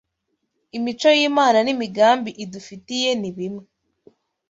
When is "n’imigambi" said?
1.65-2.29